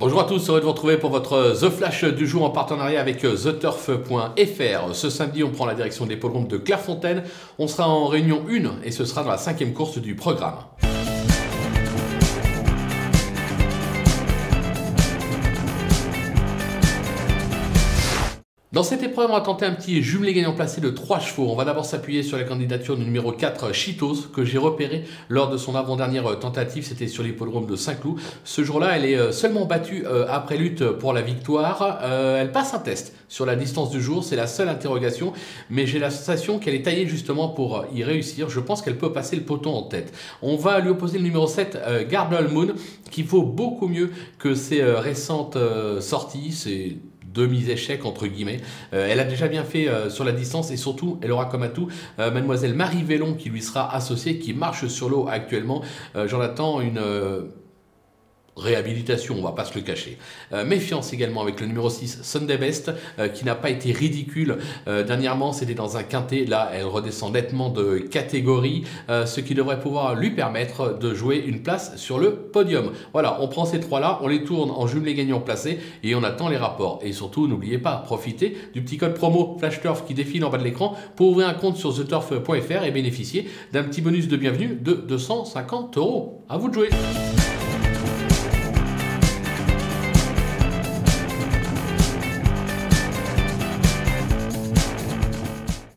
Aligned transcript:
Bonjour 0.00 0.20
à 0.20 0.24
tous, 0.26 0.48
heureux 0.48 0.60
de 0.60 0.64
vous 0.64 0.70
retrouver 0.70 0.96
pour 0.96 1.10
votre 1.10 1.58
The 1.60 1.70
Flash 1.70 2.04
du 2.04 2.24
jour 2.24 2.44
en 2.44 2.50
partenariat 2.50 3.00
avec 3.00 3.18
TheTurf.fr. 3.18 4.94
Ce 4.94 5.10
samedi, 5.10 5.42
on 5.42 5.50
prend 5.50 5.66
la 5.66 5.74
direction 5.74 6.06
des 6.06 6.14
l'hippodrome 6.14 6.46
de 6.46 6.56
Clairefontaine. 6.56 7.24
On 7.58 7.66
sera 7.66 7.88
en 7.88 8.06
réunion 8.06 8.44
1 8.48 8.84
et 8.84 8.92
ce 8.92 9.04
sera 9.04 9.24
dans 9.24 9.30
la 9.30 9.38
cinquième 9.38 9.72
course 9.72 9.98
du 9.98 10.14
programme. 10.14 10.54
Dans 18.70 18.82
cette 18.82 19.02
épreuve, 19.02 19.30
on 19.30 19.32
va 19.32 19.40
tenter 19.40 19.64
un 19.64 19.72
petit 19.72 20.02
jumelé 20.02 20.34
gagnant 20.34 20.52
placé 20.52 20.82
de 20.82 20.90
3 20.90 21.20
chevaux. 21.20 21.48
On 21.48 21.56
va 21.56 21.64
d'abord 21.64 21.86
s'appuyer 21.86 22.22
sur 22.22 22.36
la 22.36 22.44
candidature 22.44 22.98
du 22.98 23.02
numéro 23.02 23.32
4, 23.32 23.72
Chitos, 23.72 24.28
que 24.30 24.44
j'ai 24.44 24.58
repéré 24.58 25.04
lors 25.30 25.48
de 25.48 25.56
son 25.56 25.74
avant-dernière 25.74 26.38
tentative. 26.38 26.84
C'était 26.84 27.06
sur 27.06 27.22
l'hippodrome 27.22 27.64
de 27.64 27.76
Saint-Cloud. 27.76 28.20
Ce 28.44 28.62
jour-là, 28.62 28.94
elle 28.94 29.06
est 29.06 29.16
euh, 29.16 29.32
seulement 29.32 29.64
battue 29.64 30.04
euh, 30.04 30.26
après 30.28 30.58
lutte 30.58 30.84
pour 30.84 31.14
la 31.14 31.22
victoire. 31.22 32.00
Euh, 32.02 32.42
elle 32.42 32.52
passe 32.52 32.74
un 32.74 32.78
test 32.78 33.14
sur 33.30 33.46
la 33.46 33.56
distance 33.56 33.88
du 33.88 34.02
jour. 34.02 34.22
C'est 34.22 34.36
la 34.36 34.46
seule 34.46 34.68
interrogation. 34.68 35.32
Mais 35.70 35.86
j'ai 35.86 35.98
la 35.98 36.10
sensation 36.10 36.58
qu'elle 36.58 36.74
est 36.74 36.82
taillée 36.82 37.08
justement 37.08 37.48
pour 37.48 37.86
y 37.94 38.04
réussir. 38.04 38.50
Je 38.50 38.60
pense 38.60 38.82
qu'elle 38.82 38.98
peut 38.98 39.14
passer 39.14 39.36
le 39.36 39.44
poton 39.44 39.72
en 39.72 39.84
tête. 39.84 40.12
On 40.42 40.56
va 40.56 40.80
lui 40.80 40.90
opposer 40.90 41.16
le 41.16 41.24
numéro 41.24 41.46
7, 41.46 42.06
Gardner 42.10 42.46
Moon, 42.52 42.74
qui 43.10 43.22
vaut 43.22 43.44
beaucoup 43.44 43.88
mieux 43.88 44.10
que 44.38 44.54
ses 44.54 44.82
récentes 44.82 45.56
sorties. 46.00 46.98
Demi-échec 47.32 48.04
entre 48.04 48.26
guillemets. 48.26 48.60
Euh, 48.92 49.08
elle 49.08 49.20
a 49.20 49.24
déjà 49.24 49.48
bien 49.48 49.64
fait 49.64 49.88
euh, 49.88 50.10
sur 50.10 50.24
la 50.24 50.32
distance 50.32 50.70
et 50.70 50.76
surtout 50.76 51.18
elle 51.22 51.32
aura 51.32 51.46
comme 51.46 51.62
atout 51.62 51.88
euh, 52.18 52.30
mademoiselle 52.30 52.74
Marie 52.74 53.02
Vélon 53.02 53.34
qui 53.34 53.50
lui 53.50 53.62
sera 53.62 53.94
associée, 53.94 54.38
qui 54.38 54.54
marche 54.54 54.86
sur 54.86 55.08
l'eau 55.08 55.26
actuellement. 55.28 55.82
J'en 56.26 56.40
attends 56.40 56.80
une 56.80 57.00
réhabilitation, 58.58 59.36
on 59.38 59.42
va 59.42 59.52
pas 59.52 59.64
se 59.64 59.74
le 59.74 59.82
cacher. 59.82 60.18
Euh, 60.52 60.64
méfiance 60.64 61.12
également 61.12 61.42
avec 61.42 61.60
le 61.60 61.66
numéro 61.66 61.88
6, 61.88 62.20
Sunday 62.22 62.56
Best, 62.56 62.90
euh, 63.18 63.28
qui 63.28 63.44
n'a 63.44 63.54
pas 63.54 63.70
été 63.70 63.92
ridicule. 63.92 64.58
Euh, 64.86 65.04
dernièrement, 65.04 65.52
c'était 65.52 65.74
dans 65.74 65.96
un 65.96 66.02
quintet. 66.02 66.44
Là, 66.44 66.70
elle 66.74 66.84
redescend 66.84 67.32
nettement 67.32 67.68
de 67.70 67.98
catégorie, 67.98 68.84
ce 69.08 69.40
qui 69.40 69.54
devrait 69.54 69.80
pouvoir 69.80 70.14
lui 70.14 70.30
permettre 70.30 70.98
de 70.98 71.14
jouer 71.14 71.42
une 71.46 71.62
place 71.62 71.96
sur 71.96 72.18
le 72.18 72.34
podium. 72.34 72.92
Voilà, 73.12 73.38
on 73.40 73.48
prend 73.48 73.64
ces 73.64 73.80
trois-là, 73.80 74.18
on 74.22 74.28
les 74.28 74.44
tourne 74.44 74.70
en 74.70 74.86
jumelé 74.86 75.14
gagnant 75.14 75.40
placé 75.40 75.78
et 76.02 76.14
on 76.14 76.22
attend 76.22 76.48
les 76.48 76.56
rapports. 76.56 77.00
Et 77.02 77.12
surtout, 77.12 77.46
n'oubliez 77.46 77.78
pas, 77.78 77.96
profitez 77.96 78.56
du 78.74 78.82
petit 78.82 78.96
code 78.96 79.14
promo 79.14 79.56
FlashTurf 79.58 80.04
qui 80.04 80.14
défile 80.14 80.44
en 80.44 80.50
bas 80.50 80.58
de 80.58 80.64
l'écran 80.64 80.96
pour 81.16 81.28
ouvrir 81.28 81.48
un 81.48 81.54
compte 81.54 81.76
sur 81.76 81.94
theturf.fr 81.94 82.84
et 82.84 82.90
bénéficier 82.90 83.48
d'un 83.72 83.84
petit 83.84 84.00
bonus 84.00 84.28
de 84.28 84.36
bienvenue 84.36 84.78
de 84.80 84.94
250 84.94 85.96
euros. 85.98 86.44
À 86.48 86.58
vous 86.58 86.68
de 86.68 86.74
jouer! 86.74 86.88